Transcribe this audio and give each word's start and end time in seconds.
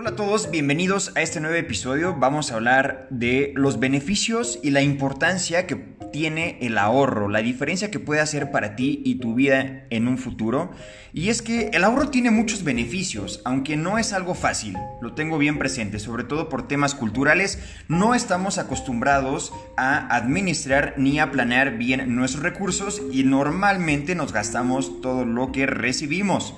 Hola 0.00 0.10
a 0.12 0.16
todos, 0.16 0.50
bienvenidos 0.50 1.12
a 1.14 1.20
este 1.20 1.40
nuevo 1.40 1.56
episodio. 1.56 2.16
Vamos 2.18 2.50
a 2.50 2.54
hablar 2.54 3.06
de 3.10 3.52
los 3.54 3.78
beneficios 3.78 4.58
y 4.62 4.70
la 4.70 4.80
importancia 4.80 5.66
que 5.66 5.76
tiene 6.10 6.56
el 6.62 6.78
ahorro, 6.78 7.28
la 7.28 7.40
diferencia 7.40 7.90
que 7.90 8.00
puede 8.00 8.22
hacer 8.22 8.50
para 8.50 8.76
ti 8.76 9.02
y 9.04 9.16
tu 9.16 9.34
vida 9.34 9.84
en 9.90 10.08
un 10.08 10.16
futuro. 10.16 10.70
Y 11.12 11.28
es 11.28 11.42
que 11.42 11.68
el 11.74 11.84
ahorro 11.84 12.08
tiene 12.08 12.30
muchos 12.30 12.64
beneficios, 12.64 13.42
aunque 13.44 13.76
no 13.76 13.98
es 13.98 14.14
algo 14.14 14.34
fácil, 14.34 14.74
lo 15.02 15.12
tengo 15.12 15.36
bien 15.36 15.58
presente, 15.58 15.98
sobre 15.98 16.24
todo 16.24 16.48
por 16.48 16.66
temas 16.66 16.94
culturales, 16.94 17.58
no 17.86 18.14
estamos 18.14 18.56
acostumbrados 18.56 19.52
a 19.76 20.16
administrar 20.16 20.94
ni 20.96 21.20
a 21.20 21.30
planear 21.30 21.76
bien 21.76 22.16
nuestros 22.16 22.42
recursos 22.42 23.02
y 23.12 23.24
normalmente 23.24 24.14
nos 24.14 24.32
gastamos 24.32 25.02
todo 25.02 25.26
lo 25.26 25.52
que 25.52 25.66
recibimos. 25.66 26.54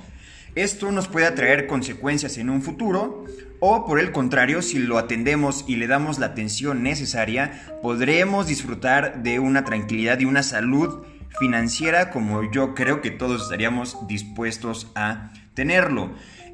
Esto 0.55 0.93
nos 0.93 1.09
puede 1.09 1.31
traer 1.31 1.67
consecuencias 1.67 2.37
en 2.37 2.51
un 2.51 2.61
futuro 2.61 3.25
o 3.65 3.87
por 3.87 4.01
el 4.01 4.11
contrario, 4.11 4.61
si 4.61 4.81
lo 4.81 4.99
atendemos 4.99 5.65
y 5.69 5.77
le 5.77 5.87
damos 5.87 6.19
la 6.19 6.27
atención 6.27 6.83
necesaria, 6.83 7.79
podremos 7.81 8.49
disfrutar 8.49 9.23
de 9.23 9.39
una 9.39 9.65
tranquilidad 9.65 10.19
y 10.19 10.25
una 10.25 10.43
salud 10.43 11.05
financiera 11.39 12.11
como 12.11 12.51
yo 12.51 12.75
creo 12.75 13.01
que 13.01 13.13
todos 13.13 13.45
estaríamos 13.45 13.97
dispuestos 14.09 14.91
a 14.97 15.33
tenerlo. 15.55 16.11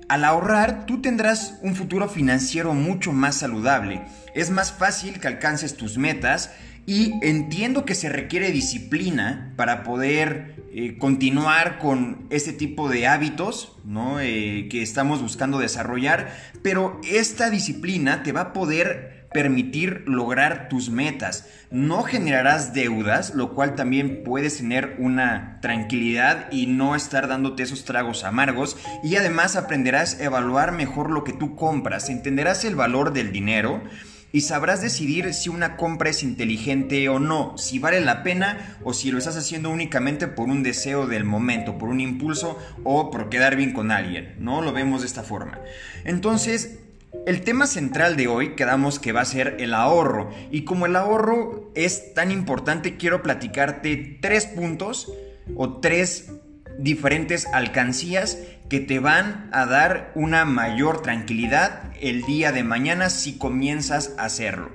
Al 0.09 0.25
ahorrar, 0.25 0.87
tú 0.87 1.01
tendrás 1.01 1.59
un 1.63 1.75
futuro 1.75 2.09
financiero 2.09 2.75
mucho 2.75 3.13
más 3.13 3.37
saludable. 3.37 4.03
Es 4.35 4.51
más 4.51 4.71
fácil 4.71 5.19
que 5.19 5.29
alcances 5.29 5.77
tus 5.77 5.99
metas 5.99 6.51
y 6.85 7.15
entiendo 7.23 7.85
que 7.85 7.95
se 7.95 8.09
requiere 8.09 8.53
disciplina 8.53 9.53
para 9.57 9.83
poder 9.83 10.68
eh, 10.71 10.99
continuar 10.99 11.79
con 11.79 12.27
este 12.31 12.53
tipo 12.53 12.89
de 12.89 13.07
hábitos 13.07 13.79
¿no? 13.85 14.21
Eh, 14.21 14.69
que 14.71 14.83
estamos 14.83 15.23
buscando 15.23 15.59
desarrollar, 15.59 16.37
pero 16.63 17.01
esta 17.09 17.49
disciplina 17.49 18.23
te 18.23 18.33
va 18.33 18.41
a 18.41 18.53
poder 18.53 19.29
permitir 19.33 20.05
lograr 20.07 20.69
tus 20.69 20.91
metas. 20.91 21.49
No 21.71 22.03
generarás 22.03 22.73
deudas, 22.73 23.35
lo 23.35 23.55
cual 23.55 23.75
también 23.75 24.23
puedes 24.25 24.59
tener 24.59 24.97
una 24.99 25.59
tranquilidad 25.61 26.51
y 26.51 26.67
no 26.67 26.95
estar 26.95 27.29
dándote 27.29 27.63
esos 27.63 27.85
tragos 27.85 28.25
amargos. 28.25 28.77
Y 29.03 29.17
además 29.17 29.57
aprenderás 29.57 30.21
a 30.21 30.25
evaluar 30.25 30.73
mejor 30.73 31.11
lo 31.11 31.25
que 31.25 31.33
tú 31.33 31.57
compras, 31.57 32.09
entenderás 32.09 32.65
el 32.65 32.75
valor 32.75 33.13
del 33.13 33.33
dinero 33.33 33.83
y 34.33 34.43
sabrás 34.43 34.83
decidir 34.83 35.33
si 35.35 35.49
una 35.49 35.77
compra 35.77 36.11
es 36.11 36.23
inteligente 36.23 37.09
o 37.09 37.19
no, 37.19 37.57
si 37.57 37.79
vale 37.79 38.01
la 38.01 38.23
pena 38.23 38.79
o 38.85 38.93
si 38.93 39.11
lo 39.11 39.19
estás 39.19 39.37
haciendo 39.37 39.71
únicamente 39.71 40.29
por 40.29 40.49
un 40.49 40.63
deseo 40.63 41.07
del 41.07 41.25
momento, 41.25 41.79
por 41.79 41.89
un 41.89 42.01
impulso 42.01 42.59
o 42.85 43.11
por 43.11 43.29
quedar 43.29 43.57
bien 43.57 43.73
con 43.73 43.91
alguien, 43.91 44.37
¿no? 44.39 44.63
Lo 44.63 44.73
vemos 44.73 45.01
de 45.03 45.07
esta 45.07 45.23
forma. 45.23 45.59
Entonces, 46.05 46.79
el 47.27 47.43
tema 47.43 47.67
central 47.67 48.17
de 48.17 48.29
hoy 48.29 48.55
quedamos 48.55 48.99
que 48.99 49.13
va 49.13 49.23
a 49.23 49.27
ser 49.27 49.57
el 49.61 49.73
ahorro 49.75 50.31
y 50.51 50.65
como 50.65 50.87
el 50.87 50.97
ahorro 50.97 51.71
es 51.75 52.15
tan 52.15 52.31
importante 52.31 52.97
quiero 52.97 53.23
platicarte 53.23 54.19
tres 54.21 54.47
puntos 54.47 55.13
o 55.57 55.79
tres 55.81 56.31
diferentes 56.79 57.47
alcancías 57.53 58.39
que 58.69 58.81
te 58.81 59.01
van 59.01 59.49
a 59.53 59.67
dar 59.67 60.13
una 60.15 60.45
mayor 60.45 61.03
tranquilidad 61.03 61.93
el 62.01 62.23
día 62.23 62.53
de 62.53 62.63
mañana 62.63 63.11
si 63.11 63.37
comienzas 63.37 64.15
a 64.17 64.25
hacerlo. 64.25 64.71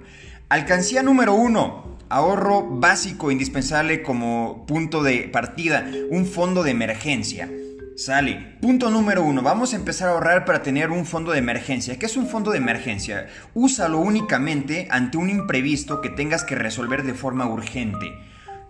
Alcancía 0.50 1.02
número 1.02 1.34
uno, 1.34 1.98
ahorro 2.10 2.68
básico 2.70 3.32
indispensable 3.32 4.04
como 4.04 4.66
punto 4.68 5.02
de 5.02 5.30
partida, 5.32 5.88
un 6.10 6.26
fondo 6.26 6.62
de 6.64 6.72
emergencia. 6.72 7.50
Sale. 7.96 8.58
Punto 8.60 8.90
número 8.90 9.24
uno. 9.24 9.44
Vamos 9.44 9.74
a 9.74 9.76
empezar 9.76 10.10
a 10.10 10.14
ahorrar 10.14 10.46
para 10.46 10.64
tener 10.64 10.90
un 10.90 11.06
fondo 11.06 11.32
de 11.32 11.38
emergencia. 11.38 12.00
¿Qué 12.00 12.08
es 12.08 12.18
un 12.18 12.28
fondo 12.28 12.50
de 12.50 12.58
emergencia? 12.58 13.28
Úsalo 13.54 14.00
únicamente 14.00 14.88
ante 14.90 15.18
un 15.18 15.30
imprevisto 15.30 16.02
que 16.02 16.10
tengas 16.10 16.44
que 16.44 16.56
resolver 16.56 17.04
de 17.04 17.14
forma 17.14 17.46
urgente 17.46 18.12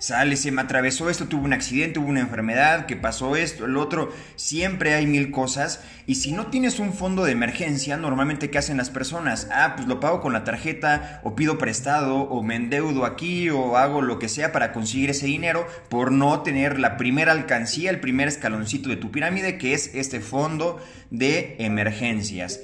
sale, 0.04 0.36
se 0.36 0.52
me 0.52 0.62
atravesó 0.62 1.10
esto, 1.10 1.30
tuve 1.30 1.46
un 1.46 1.54
accidente, 1.54 1.98
hubo 1.98 2.10
una 2.10 2.20
enfermedad, 2.20 2.88
que 2.88 2.98
pasó 2.98 3.38
esto, 3.38 3.64
el 3.64 3.78
otro, 3.78 4.12
siempre 4.36 4.96
hay 4.96 5.08
mil 5.08 5.32
cosas 5.32 5.80
y 6.06 6.16
si 6.16 6.34
no 6.34 6.48
tienes 6.48 6.80
un 6.80 6.92
fondo 6.92 7.24
de 7.24 7.32
emergencia, 7.32 7.96
normalmente 7.96 8.50
¿qué 8.50 8.58
hacen 8.58 8.76
las 8.76 8.90
personas? 8.90 9.48
Ah, 9.50 9.76
pues 9.78 9.88
lo 9.88 10.02
pago 10.02 10.20
con 10.20 10.34
la 10.34 10.44
tarjeta 10.44 11.22
o 11.24 11.36
pido 11.36 11.58
prestado 11.58 12.18
o 12.18 12.44
me 12.44 12.58
endeudo 12.58 13.06
aquí 13.06 13.50
o 13.50 13.78
hago 13.78 14.02
lo 14.02 14.20
que 14.20 14.28
sea 14.28 14.52
para 14.52 14.74
conseguir 14.74 15.10
ese 15.10 15.26
dinero 15.26 15.66
por 15.88 16.12
no 16.12 16.42
tener 16.42 16.80
la 16.80 16.98
primera 16.98 17.32
alcancía, 17.32 17.90
el 17.90 18.02
primer 18.02 18.28
escaloncito 18.28 18.90
de 18.90 18.98
tu 18.98 19.10
pirámide 19.10 19.58
que 19.58 19.74
es 19.74 19.90
este 19.96 20.20
fondo 20.20 20.84
de 21.12 21.56
emergencias. 21.60 22.60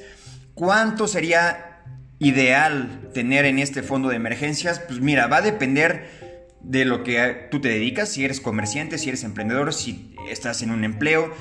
¿Cuánto 0.55 1.07
sería 1.07 1.83
ideal 2.19 3.11
tener 3.13 3.45
en 3.45 3.59
este 3.59 3.81
fondo 3.81 4.09
de 4.09 4.17
emergencias? 4.17 4.81
Pues 4.81 4.99
mira, 4.99 5.27
va 5.27 5.37
a 5.37 5.41
depender 5.41 6.19
de 6.61 6.85
lo 6.85 7.03
que 7.03 7.47
tú 7.51 7.61
te 7.61 7.69
dedicas, 7.69 8.09
si 8.09 8.25
eres 8.25 8.41
comerciante, 8.41 8.97
si 8.97 9.09
eres 9.09 9.23
emprendedor, 9.23 9.73
si 9.73 10.13
estás 10.29 10.61
en 10.61 10.71
un 10.71 10.83
empleo, 10.83 11.33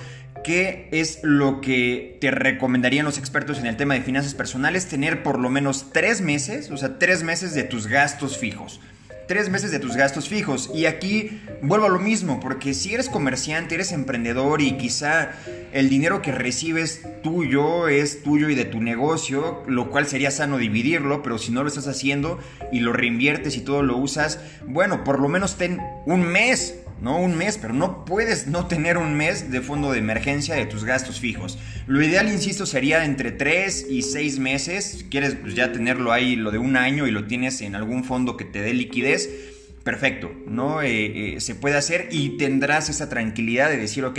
¿qué 0.44 0.88
es 0.92 1.20
lo 1.22 1.60
que 1.60 2.18
te 2.20 2.30
recomendarían 2.30 3.04
los 3.04 3.18
expertos 3.18 3.58
en 3.58 3.66
el 3.66 3.76
tema 3.76 3.94
de 3.94 4.02
finanzas 4.02 4.34
personales? 4.34 4.86
Tener 4.88 5.22
por 5.22 5.38
lo 5.38 5.50
menos 5.50 5.92
tres 5.92 6.20
meses, 6.20 6.70
o 6.70 6.76
sea, 6.76 6.98
tres 6.98 7.22
meses 7.22 7.54
de 7.54 7.64
tus 7.64 7.86
gastos 7.86 8.38
fijos 8.38 8.80
tres 9.28 9.50
meses 9.50 9.70
de 9.70 9.78
tus 9.78 9.94
gastos 9.94 10.28
fijos. 10.28 10.70
Y 10.74 10.86
aquí 10.86 11.40
vuelvo 11.62 11.86
a 11.86 11.90
lo 11.90 12.00
mismo, 12.00 12.40
porque 12.40 12.74
si 12.74 12.94
eres 12.94 13.08
comerciante, 13.08 13.76
eres 13.76 13.92
emprendedor 13.92 14.60
y 14.60 14.76
quizá 14.76 15.30
el 15.72 15.88
dinero 15.88 16.22
que 16.22 16.32
recibes 16.32 17.02
tuyo 17.22 17.86
es 17.88 18.22
tuyo 18.22 18.48
y 18.48 18.54
de 18.54 18.64
tu 18.64 18.80
negocio, 18.80 19.62
lo 19.68 19.90
cual 19.90 20.06
sería 20.06 20.30
sano 20.30 20.58
dividirlo, 20.58 21.22
pero 21.22 21.38
si 21.38 21.52
no 21.52 21.62
lo 21.62 21.68
estás 21.68 21.86
haciendo 21.86 22.40
y 22.72 22.80
lo 22.80 22.92
reinviertes 22.92 23.56
y 23.56 23.60
todo 23.60 23.82
lo 23.82 23.98
usas, 23.98 24.40
bueno, 24.66 25.04
por 25.04 25.20
lo 25.20 25.28
menos 25.28 25.56
ten 25.56 25.78
un 26.06 26.22
mes 26.22 26.74
¿no? 27.00 27.18
Un 27.18 27.36
mes, 27.36 27.58
pero 27.58 27.74
no 27.74 28.04
puedes 28.04 28.46
no 28.46 28.66
tener 28.66 28.98
un 28.98 29.14
mes 29.16 29.50
de 29.50 29.60
fondo 29.60 29.92
de 29.92 29.98
emergencia 29.98 30.54
de 30.54 30.66
tus 30.66 30.84
gastos 30.84 31.20
fijos. 31.20 31.58
Lo 31.86 32.02
ideal, 32.02 32.28
insisto, 32.28 32.66
sería 32.66 33.04
entre 33.04 33.30
3 33.30 33.86
y 33.90 34.02
6 34.02 34.38
meses. 34.38 34.84
Si 34.98 35.04
quieres 35.04 35.34
pues 35.34 35.54
ya 35.54 35.72
tenerlo 35.72 36.12
ahí, 36.12 36.36
lo 36.36 36.50
de 36.50 36.58
un 36.58 36.76
año 36.76 37.06
y 37.06 37.10
lo 37.10 37.26
tienes 37.26 37.60
en 37.60 37.74
algún 37.74 38.04
fondo 38.04 38.36
que 38.36 38.44
te 38.44 38.60
dé 38.60 38.74
liquidez 38.74 39.57
perfecto, 39.84 40.30
¿no? 40.46 40.82
Eh, 40.82 41.36
eh, 41.36 41.40
se 41.40 41.54
puede 41.54 41.76
hacer 41.76 42.08
y 42.10 42.36
tendrás 42.36 42.88
esa 42.88 43.08
tranquilidad 43.08 43.70
de 43.70 43.78
decir, 43.78 44.04
ok, 44.04 44.18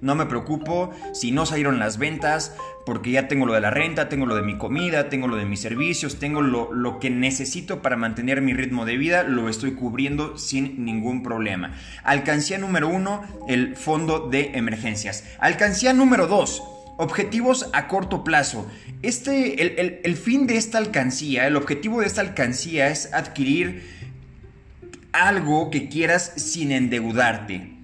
no 0.00 0.14
me 0.14 0.26
preocupo 0.26 0.90
si 1.12 1.30
no 1.30 1.46
salieron 1.46 1.78
las 1.78 1.98
ventas, 1.98 2.54
porque 2.86 3.10
ya 3.10 3.28
tengo 3.28 3.46
lo 3.46 3.52
de 3.52 3.60
la 3.60 3.70
renta, 3.70 4.08
tengo 4.08 4.26
lo 4.26 4.34
de 4.34 4.42
mi 4.42 4.56
comida, 4.56 5.08
tengo 5.08 5.28
lo 5.28 5.36
de 5.36 5.44
mis 5.44 5.60
servicios, 5.60 6.18
tengo 6.18 6.42
lo, 6.42 6.72
lo 6.72 6.98
que 6.98 7.10
necesito 7.10 7.82
para 7.82 7.96
mantener 7.96 8.40
mi 8.40 8.54
ritmo 8.54 8.86
de 8.86 8.96
vida, 8.96 9.22
lo 9.22 9.48
estoy 9.48 9.72
cubriendo 9.72 10.38
sin 10.38 10.84
ningún 10.84 11.22
problema. 11.22 11.74
Alcancía 12.02 12.58
número 12.58 12.88
uno, 12.88 13.22
el 13.48 13.76
fondo 13.76 14.28
de 14.28 14.52
emergencias. 14.54 15.24
Alcancía 15.38 15.92
número 15.92 16.26
dos. 16.26 16.62
Objetivos 16.96 17.70
a 17.72 17.88
corto 17.88 18.24
plazo. 18.24 18.66
Este, 19.02 19.62
el, 19.62 20.00
el 20.02 20.16
fin 20.16 20.46
de 20.46 20.56
esta 20.56 20.76
alcancía, 20.76 21.46
el 21.46 21.56
objetivo 21.56 22.00
de 22.00 22.06
esta 22.06 22.20
alcancía 22.20 22.88
es 22.88 23.12
adquirir 23.14 23.99
algo 25.12 25.70
que 25.70 25.88
quieras 25.88 26.32
sin 26.36 26.72
endeudarte. 26.72 27.76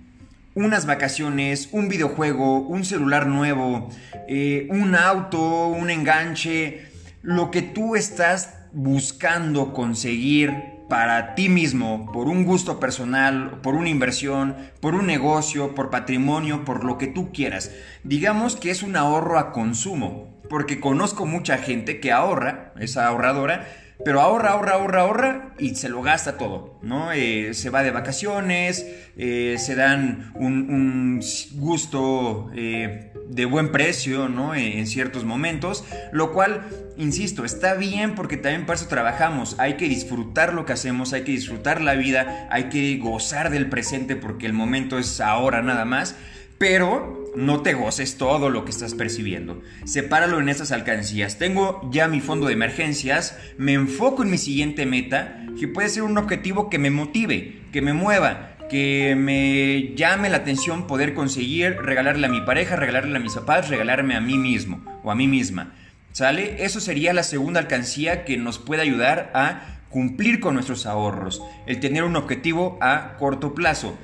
Unas 0.55 0.87
vacaciones, 0.87 1.69
un 1.73 1.89
videojuego, 1.89 2.61
un 2.61 2.85
celular 2.85 3.27
nuevo, 3.27 3.91
eh, 4.29 4.69
un 4.71 4.95
auto, 4.95 5.67
un 5.69 5.91
enganche, 5.91 6.87
lo 7.23 7.51
que 7.51 7.63
tú 7.63 7.95
estás 7.97 8.55
buscando 8.73 9.73
conseguir 9.73 10.77
para 10.89 11.35
ti 11.35 11.49
mismo, 11.49 12.11
por 12.13 12.29
un 12.29 12.45
gusto 12.45 12.79
personal, 12.79 13.61
por 13.63 13.75
una 13.75 13.89
inversión, 13.89 14.57
por 14.81 14.95
un 14.95 15.07
negocio, 15.07 15.75
por 15.75 15.91
patrimonio, 15.91 16.65
por 16.65 16.85
lo 16.85 16.97
que 16.97 17.09
tú 17.09 17.33
quieras. 17.33 17.73
Digamos 18.05 18.57
que 18.57 18.71
es 18.71 18.83
un 18.83 18.97
ahorro 18.97 19.39
a 19.39 19.53
consumo, 19.53 20.41
porque 20.49 20.81
conozco 20.81 21.27
mucha 21.27 21.59
gente 21.59 22.01
que 22.01 22.13
ahorra, 22.13 22.73
es 22.79 22.97
ahorradora, 22.97 23.67
pero 24.05 24.21
ahorra, 24.21 24.51
ahorra, 24.51 24.75
ahorra, 24.75 25.01
ahorra 25.01 25.55
y 25.59 25.75
se 25.75 25.89
lo 25.89 26.03
gasta 26.03 26.37
todo, 26.37 26.79
¿no? 26.83 27.13
Eh, 27.13 27.55
se 27.55 27.71
va 27.71 27.83
de 27.83 27.91
vacaciones, 27.91 28.87
eh, 29.17 29.57
se 29.59 29.75
dan 29.75 30.33
un, 30.35 31.21
gusto 31.55 32.51
eh, 32.55 33.13
de 33.29 33.45
buen 33.47 33.73
precio, 33.73 34.29
¿no? 34.29 34.55
en 34.55 34.87
ciertos 34.87 35.25
momentos, 35.25 35.85
lo 36.13 36.33
cual, 36.33 36.63
insisto, 36.97 37.45
está 37.45 37.75
bien 37.75 38.15
porque 38.15 38.37
también 38.37 38.67
para 38.67 38.79
eso 38.79 38.89
trabajamos, 38.89 39.57
hay 39.59 39.75
que 39.75 39.89
disfrutar 39.89 40.53
lo 40.53 40.67
que 40.67 40.75
hacemos, 40.75 41.13
hay 41.13 41.23
que 41.23 41.33
disfrutar 41.33 41.81
la 41.81 41.95
vida, 41.95 42.49
hay 42.51 42.65
que 42.65 42.99
gozar 42.99 43.51
del 43.51 43.69
presente 43.69 44.15
porque 44.15 44.47
el 44.47 44.53
momento 44.53 44.99
es 44.99 45.21
ahora 45.21 45.63
nada 45.63 45.85
más, 45.85 46.17
pero 46.59 47.26
no 47.37 47.61
te 47.61 47.75
goces 47.75 48.17
todo 48.17 48.51
lo 48.51 48.65
que 48.65 48.71
estás 48.71 48.95
percibiendo. 48.95 49.63
Sepáralo 49.85 50.41
en 50.41 50.49
estas 50.49 50.73
alcancías. 50.73 51.39
Tengo 51.39 51.89
ya 51.93 52.09
mi 52.09 52.21
fondo 52.21 52.47
de 52.47 52.55
emergencias, 52.55 53.39
me 53.59 53.75
enfoco 53.75 54.23
en 54.23 54.31
mi 54.31 54.39
siguiente 54.39 54.87
meta, 54.87 55.47
que 55.61 55.69
puede 55.69 55.91
ser 55.91 56.03
un 56.03 56.19
objetivo 56.19 56.71
que 56.71 56.79
me 56.79 56.91
motive, 56.91 57.61
que 57.73 57.83
me 57.83 57.93
mueva, 57.93 58.57
que 58.71 59.15
me 59.17 59.95
llame 59.95 60.31
la 60.31 60.39
atención 60.39 60.87
poder 60.87 61.15
conseguir 61.15 61.77
regalarle 61.77 62.27
a 62.27 62.31
mi 62.31 62.41
pareja, 62.41 62.75
regalarle 62.75 63.17
a 63.17 63.21
mis 63.21 63.35
papás, 63.35 63.69
regalarme 63.69 64.17
a 64.17 64.21
mí 64.21 64.39
mismo 64.39 64.83
o 65.05 65.11
a 65.11 65.15
mí 65.15 65.29
misma. 65.29 65.75
¿Sale? 66.13 66.65
Eso 66.65 66.81
sería 66.81 67.13
la 67.13 67.23
segunda 67.23 67.61
alcancía 67.61 68.25
que 68.25 68.39
nos 68.39 68.59
puede 68.59 68.81
ayudar 68.81 69.31
a 69.35 69.77
cumplir 69.91 70.41
con 70.41 70.55
nuestros 70.55 70.87
ahorros, 70.87 71.43
el 71.67 71.81
tener 71.81 72.05
un 72.05 72.17
objetivo 72.17 72.79
a 72.81 73.17
corto 73.19 73.55
plazo. 73.55 73.99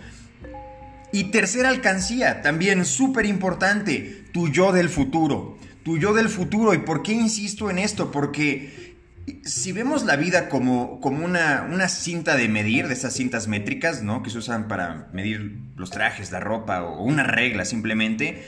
Y 1.12 1.24
tercera 1.24 1.68
alcancía, 1.68 2.40
también 2.40 2.84
súper 2.84 3.26
importante, 3.26 4.24
tu 4.32 4.48
yo 4.48 4.72
del 4.72 4.88
futuro. 4.88 5.58
Tu 5.84 5.98
yo 5.98 6.14
del 6.14 6.28
futuro. 6.28 6.72
¿Y 6.72 6.78
por 6.78 7.02
qué 7.02 7.12
insisto 7.12 7.70
en 7.70 7.78
esto? 7.78 8.10
Porque 8.10 8.96
si 9.44 9.72
vemos 9.72 10.04
la 10.04 10.16
vida 10.16 10.48
como, 10.48 11.00
como 11.00 11.24
una, 11.24 11.68
una, 11.70 11.88
cinta 11.88 12.36
de 12.36 12.48
medir, 12.48 12.88
de 12.88 12.94
esas 12.94 13.12
cintas 13.12 13.46
métricas, 13.46 14.02
¿no? 14.02 14.22
Que 14.22 14.30
se 14.30 14.38
usan 14.38 14.68
para 14.68 15.08
medir 15.12 15.58
los 15.76 15.90
trajes, 15.90 16.32
la 16.32 16.40
ropa 16.40 16.82
o 16.82 17.04
una 17.04 17.24
regla 17.24 17.64
simplemente, 17.64 18.44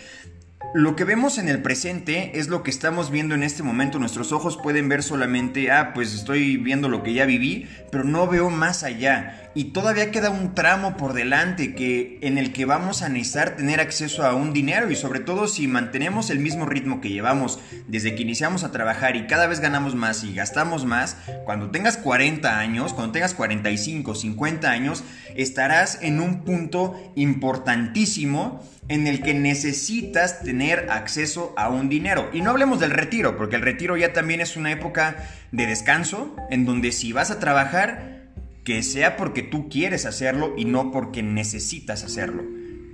lo 0.73 0.97
que 0.97 1.05
vemos 1.05 1.39
en 1.39 1.49
el 1.49 1.63
presente 1.63 2.39
es 2.39 2.49
lo 2.49 2.63
que 2.63 2.71
estamos 2.71 3.11
viendo 3.11 3.35
en 3.35 3.43
este 3.43 3.63
momento. 3.63 3.99
Nuestros 3.99 4.33
ojos 4.33 4.57
pueden 4.57 4.89
ver 4.89 5.03
solamente, 5.03 5.71
ah, 5.71 5.93
pues 5.95 6.15
estoy 6.15 6.57
viendo 6.57 6.89
lo 6.89 7.03
que 7.03 7.13
ya 7.13 7.27
viví, 7.27 7.69
pero 7.93 8.05
no 8.05 8.27
veo 8.27 8.51
más 8.51 8.83
allá. 8.83 9.51
Y 9.55 9.67
todavía 9.67 10.11
queda 10.11 10.31
un 10.31 10.55
tramo 10.55 10.97
por 10.97 11.13
delante 11.13 11.77
que, 11.77 12.19
en 12.23 12.39
el 12.39 12.53
que 12.53 12.65
vamos 12.65 13.03
a 13.03 13.09
necesitar 13.09 13.55
tener 13.55 13.79
acceso 13.81 14.27
a 14.27 14.35
un 14.35 14.53
dinero 14.53 14.91
y 14.91 14.97
sobre 14.97 15.21
todo 15.21 15.47
si 15.47 15.69
mantenemos 15.69 16.29
el 16.31 16.41
mismo 16.41 16.67
ritmo 16.67 17.01
que 17.01 17.11
llevamos 17.11 17.61
desde 17.87 18.17
que 18.17 18.23
iniciamos 18.23 18.65
a 18.65 18.73
trabajar 18.73 19.15
y 19.15 19.29
cada 19.29 19.47
vez 19.47 19.61
ganamos 19.61 19.95
más 19.95 20.25
y 20.25 20.35
gastamos 20.35 20.85
más, 20.85 21.17
cuando 21.45 21.71
tengas 21.71 21.97
40 21.99 22.59
años, 22.59 22.95
cuando 22.95 23.13
tengas 23.13 23.35
45, 23.35 24.15
50 24.17 24.69
años, 24.69 25.05
estarás 25.37 25.99
en 26.03 26.21
un 26.21 26.43
punto 26.43 27.01
importantísimo 27.15 28.61
en 28.89 29.07
el 29.07 29.23
que 29.23 29.35
necesitas 29.35 30.43
tener 30.43 30.91
acceso 30.91 31.55
a 31.57 31.69
un 31.69 31.89
dinero. 31.89 32.29
Y 32.33 32.41
no 32.41 32.51
hablemos 32.51 32.81
del 32.81 32.91
retiro, 32.91 33.37
porque 33.37 33.57
el 33.57 33.63
retiro 33.63 33.97
ya 33.97 34.13
también 34.13 34.41
es 34.41 34.57
una 34.57 34.73
época 34.73 35.17
de 35.53 35.67
descanso, 35.67 36.37
en 36.51 36.65
donde 36.65 36.93
si 36.93 37.13
vas 37.13 37.31
a 37.31 37.39
trabajar, 37.39 38.25
que 38.65 38.83
sea 38.83 39.17
porque 39.17 39.43
tú 39.43 39.69
quieres 39.69 40.07
hacerlo 40.07 40.55
y 40.57 40.65
no 40.65 40.91
porque 40.91 41.23
necesitas 41.23 42.05
hacerlo. 42.05 42.43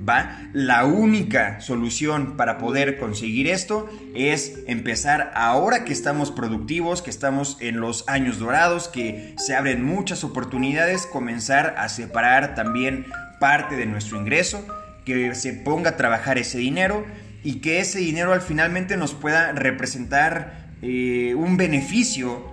¿Va? 0.08 0.48
La 0.54 0.86
única 0.86 1.60
solución 1.60 2.38
para 2.38 2.56
poder 2.56 2.96
conseguir 2.96 3.48
esto 3.48 3.90
es 4.14 4.60
empezar 4.66 5.30
ahora 5.34 5.84
que 5.84 5.92
estamos 5.92 6.30
productivos, 6.30 7.02
que 7.02 7.10
estamos 7.10 7.58
en 7.60 7.80
los 7.80 8.08
años 8.08 8.38
dorados, 8.38 8.88
que 8.88 9.34
se 9.36 9.54
abren 9.54 9.84
muchas 9.84 10.24
oportunidades, 10.24 11.04
comenzar 11.04 11.74
a 11.76 11.90
separar 11.90 12.54
también 12.54 13.06
parte 13.40 13.76
de 13.76 13.84
nuestro 13.84 14.18
ingreso 14.18 14.64
que 15.04 15.34
se 15.34 15.52
ponga 15.52 15.90
a 15.90 15.96
trabajar 15.96 16.38
ese 16.38 16.58
dinero 16.58 17.04
y 17.42 17.56
que 17.56 17.80
ese 17.80 17.98
dinero 17.98 18.32
al 18.32 18.42
finalmente 18.42 18.96
nos 18.96 19.14
pueda 19.14 19.52
representar 19.52 20.70
eh, 20.82 21.34
un 21.36 21.56
beneficio 21.56 22.44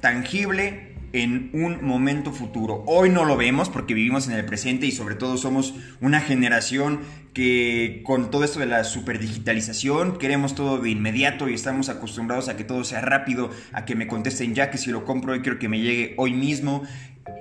tangible 0.00 0.94
en 1.14 1.50
un 1.52 1.84
momento 1.84 2.32
futuro. 2.32 2.82
Hoy 2.86 3.08
no 3.08 3.24
lo 3.24 3.36
vemos 3.36 3.68
porque 3.68 3.94
vivimos 3.94 4.26
en 4.26 4.34
el 4.34 4.44
presente 4.44 4.86
y 4.86 4.90
sobre 4.90 5.14
todo 5.14 5.36
somos 5.36 5.74
una 6.00 6.20
generación 6.20 7.00
que 7.32 8.02
con 8.04 8.32
todo 8.32 8.42
esto 8.42 8.58
de 8.58 8.66
la 8.66 8.82
superdigitalización 8.82 10.18
queremos 10.18 10.56
todo 10.56 10.78
de 10.78 10.90
inmediato 10.90 11.48
y 11.48 11.54
estamos 11.54 11.88
acostumbrados 11.88 12.48
a 12.48 12.56
que 12.56 12.64
todo 12.64 12.82
sea 12.82 13.00
rápido, 13.00 13.50
a 13.72 13.84
que 13.84 13.94
me 13.94 14.08
contesten 14.08 14.56
ya 14.56 14.70
que 14.70 14.78
si 14.78 14.90
lo 14.90 15.04
compro 15.04 15.32
hoy 15.32 15.40
quiero 15.40 15.60
que 15.60 15.68
me 15.68 15.80
llegue 15.80 16.14
hoy 16.16 16.32
mismo 16.32 16.82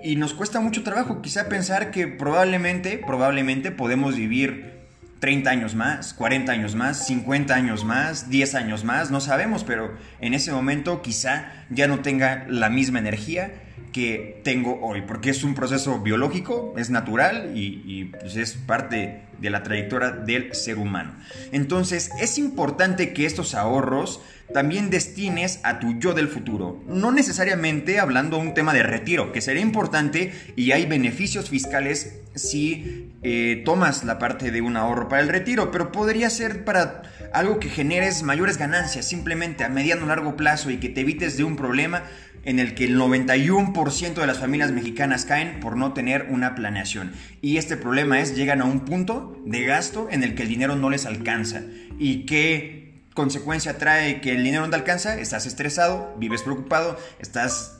y 0.03 0.15
nos 0.15 0.33
cuesta 0.33 0.59
mucho 0.59 0.83
trabajo. 0.83 1.21
Quizá 1.21 1.49
pensar 1.49 1.91
que 1.91 2.07
probablemente, 2.07 2.97
probablemente 2.97 3.71
podemos 3.71 4.15
vivir 4.15 4.73
30 5.19 5.49
años 5.49 5.75
más, 5.75 6.13
40 6.13 6.51
años 6.51 6.75
más, 6.75 7.07
50 7.07 7.55
años 7.55 7.85
más, 7.85 8.29
10 8.29 8.55
años 8.55 8.83
más, 8.83 9.09
no 9.09 9.21
sabemos, 9.21 9.63
pero 9.63 9.95
en 10.19 10.33
ese 10.33 10.51
momento 10.51 11.01
quizá 11.01 11.65
ya 11.69 11.87
no 11.87 11.99
tenga 11.99 12.45
la 12.49 12.69
misma 12.69 12.99
energía 12.99 13.53
que 13.93 14.41
tengo 14.43 14.79
hoy, 14.81 15.03
porque 15.07 15.29
es 15.29 15.43
un 15.43 15.55
proceso 15.55 15.99
biológico, 15.99 16.73
es 16.77 16.89
natural 16.89 17.51
y, 17.55 18.05
pues, 18.05 18.35
es 18.35 18.53
parte 18.53 19.21
de 19.39 19.49
la 19.49 19.63
trayectoria 19.63 20.09
del 20.09 20.53
ser 20.53 20.77
humano. 20.77 21.15
Entonces 21.51 22.09
es 22.19 22.37
importante 22.37 23.13
que 23.13 23.25
estos 23.25 23.55
ahorros 23.55 24.21
también 24.53 24.89
destines 24.89 25.59
a 25.63 25.79
tu 25.79 25.99
yo 25.99 26.13
del 26.13 26.27
futuro. 26.27 26.81
No 26.87 27.11
necesariamente 27.11 27.99
hablando 27.99 28.37
de 28.37 28.43
un 28.43 28.53
tema 28.53 28.73
de 28.73 28.83
retiro, 28.83 29.31
que 29.31 29.41
sería 29.41 29.61
importante 29.61 30.33
y 30.55 30.71
hay 30.71 30.85
beneficios 30.85 31.49
fiscales 31.49 32.19
si 32.35 33.11
eh, 33.21 33.61
tomas 33.65 34.03
la 34.03 34.17
parte 34.17 34.51
de 34.51 34.61
un 34.61 34.77
ahorro 34.77 35.07
para 35.07 35.21
el 35.21 35.29
retiro, 35.29 35.71
pero 35.71 35.91
podría 35.91 36.29
ser 36.29 36.65
para 36.65 37.03
algo 37.33 37.59
que 37.59 37.69
generes 37.69 38.23
mayores 38.23 38.57
ganancias 38.57 39.07
simplemente 39.07 39.63
a 39.63 39.69
mediano 39.69 40.05
o 40.05 40.07
largo 40.07 40.35
plazo 40.35 40.69
y 40.69 40.77
que 40.77 40.89
te 40.89 41.01
evites 41.01 41.37
de 41.37 41.43
un 41.43 41.55
problema 41.55 42.03
en 42.45 42.59
el 42.59 42.75
que 42.75 42.85
el 42.85 42.97
91% 42.97 44.13
de 44.13 44.27
las 44.27 44.39
familias 44.39 44.71
mexicanas 44.71 45.25
caen 45.25 45.59
por 45.59 45.77
no 45.77 45.93
tener 45.93 46.27
una 46.29 46.55
planeación. 46.55 47.13
Y 47.41 47.57
este 47.57 47.77
problema 47.77 48.19
es, 48.19 48.35
llegan 48.35 48.61
a 48.61 48.65
un 48.65 48.81
punto 48.81 49.41
de 49.45 49.63
gasto 49.63 50.07
en 50.11 50.23
el 50.23 50.35
que 50.35 50.43
el 50.43 50.49
dinero 50.49 50.75
no 50.75 50.89
les 50.89 51.05
alcanza. 51.05 51.61
¿Y 51.97 52.25
qué 52.25 53.03
consecuencia 53.13 53.77
trae 53.77 54.21
que 54.21 54.31
el 54.31 54.43
dinero 54.43 54.63
no 54.63 54.69
te 54.69 54.75
alcanza? 54.75 55.19
Estás 55.19 55.45
estresado, 55.45 56.15
vives 56.17 56.41
preocupado, 56.41 56.97
estás 57.19 57.79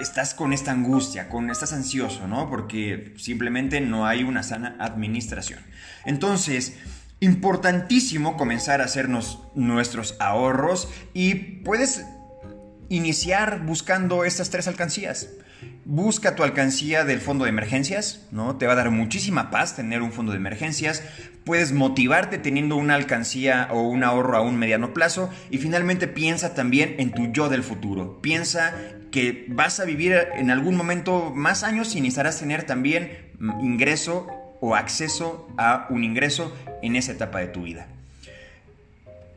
estás 0.00 0.32
con 0.34 0.52
esta 0.52 0.70
angustia, 0.70 1.28
con 1.28 1.50
estás 1.50 1.72
ansioso, 1.72 2.28
¿no? 2.28 2.48
Porque 2.48 3.14
simplemente 3.16 3.80
no 3.80 4.06
hay 4.06 4.22
una 4.22 4.42
sana 4.42 4.76
administración. 4.78 5.60
Entonces, 6.04 6.74
importantísimo 7.20 8.36
comenzar 8.36 8.80
a 8.80 8.84
hacernos 8.84 9.40
nuestros 9.54 10.16
ahorros 10.20 10.88
y 11.14 11.34
puedes 11.34 12.06
iniciar 12.88 13.64
buscando 13.64 14.24
estas 14.24 14.50
tres 14.50 14.68
alcancías. 14.68 15.28
Busca 15.84 16.36
tu 16.36 16.42
alcancía 16.42 17.04
del 17.04 17.20
fondo 17.20 17.44
de 17.44 17.50
emergencias, 17.50 18.26
¿no? 18.30 18.56
Te 18.56 18.66
va 18.66 18.72
a 18.72 18.76
dar 18.76 18.90
muchísima 18.90 19.50
paz 19.50 19.74
tener 19.74 20.02
un 20.02 20.12
fondo 20.12 20.32
de 20.32 20.38
emergencias. 20.38 21.02
Puedes 21.44 21.72
motivarte 21.72 22.38
teniendo 22.38 22.76
una 22.76 22.94
alcancía 22.94 23.68
o 23.72 23.82
un 23.82 24.04
ahorro 24.04 24.36
a 24.36 24.42
un 24.42 24.56
mediano 24.56 24.92
plazo. 24.92 25.30
Y 25.50 25.58
finalmente 25.58 26.06
piensa 26.06 26.54
también 26.54 26.96
en 26.98 27.12
tu 27.12 27.32
yo 27.32 27.48
del 27.48 27.62
futuro. 27.62 28.20
Piensa 28.20 28.74
que 29.10 29.46
vas 29.48 29.80
a 29.80 29.84
vivir 29.84 30.14
en 30.34 30.50
algún 30.50 30.76
momento 30.76 31.32
más 31.34 31.64
años 31.64 31.94
y 31.96 32.00
necesitarás 32.00 32.38
tener 32.38 32.64
también 32.64 33.32
ingreso 33.62 34.26
o 34.60 34.74
acceso 34.74 35.48
a 35.56 35.86
un 35.90 36.04
ingreso 36.04 36.54
en 36.82 36.96
esa 36.96 37.12
etapa 37.12 37.38
de 37.40 37.48
tu 37.48 37.62
vida. 37.62 37.88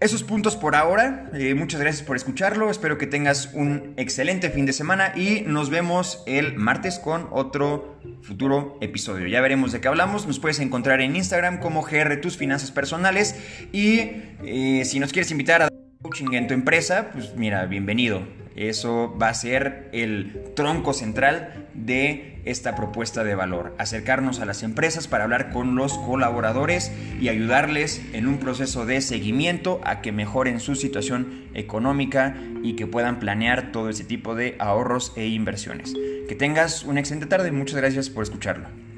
Esos 0.01 0.24
puntos 0.24 0.56
por 0.56 0.75
ahora. 0.75 1.30
Eh, 1.31 1.53
muchas 1.53 1.80
gracias 1.80 2.03
por 2.03 2.15
escucharlo. 2.15 2.71
Espero 2.71 2.98
que 2.98 3.06
tengas 3.06 3.51
un 3.53 3.94
excelente 3.98 4.50
fin 4.50 4.65
de 4.65 4.74
semana 4.74 5.14
y 5.16 5.42
nos 5.42 5.69
vemos 5.69 6.23
el 6.26 6.56
martes 6.56 6.97
con 6.97 7.28
otro 7.30 7.99
futuro 8.23 8.80
episodio. 8.81 9.28
Ya 9.28 9.42
veremos 9.42 9.71
de 9.71 9.80
qué 9.80 9.87
hablamos. 9.87 10.26
Nos 10.26 10.40
puedes 10.40 10.59
encontrar 10.59 11.02
en 11.02 11.16
Instagram 11.16 11.59
como 11.59 11.83
GR 11.83 12.19
Tus 12.19 12.35
Finanzas 12.35 12.71
Personales 12.71 13.35
y 13.71 13.99
eh, 14.44 14.81
si 14.85 14.99
nos 14.99 15.14
quieres 15.14 15.30
invitar 15.30 15.61
a 15.61 15.69
coaching 16.02 16.33
en 16.33 16.47
tu 16.47 16.56
empresa, 16.56 17.11
pues 17.14 17.35
mira, 17.35 17.68
bienvenido. 17.68 18.41
Eso 18.56 19.16
va 19.22 19.30
a 19.30 19.34
ser 19.34 19.90
el 19.94 20.54
tronco 20.56 20.94
central 20.94 21.68
de 21.74 22.42
esta 22.46 22.76
propuesta 22.76 23.24
de 23.24 23.36
valor. 23.36 23.76
Acercarnos 23.78 24.40
a 24.40 24.46
las 24.46 24.64
empresas 24.64 25.08
para 25.08 25.24
hablar 25.24 25.52
con 25.52 25.76
los 25.76 25.98
colaboradores 26.00 26.92
y 27.20 27.30
ayudarles 27.30 28.02
en 28.14 28.28
un 28.28 28.40
proceso 28.40 28.86
de 28.86 29.02
seguimiento 29.02 29.80
a 29.84 30.02
que 30.02 30.12
mejoren 30.12 30.60
su 30.60 30.76
situación 30.76 31.46
económica 31.54 32.36
y 32.64 32.76
que 32.76 32.88
puedan 32.88 33.20
planear 33.20 33.72
todo 33.72 33.90
ese 33.90 34.04
tipo 34.04 34.36
de 34.36 34.56
ahorros 34.60 35.14
e 35.16 35.28
inversiones. 35.28 35.94
Que 36.28 36.36
tengas 36.36 36.84
una 36.84 37.00
excelente 37.00 37.28
tarde. 37.28 37.52
Muchas 37.52 37.78
gracias 37.78 38.10
por 38.10 38.24
escucharlo. 38.24 38.91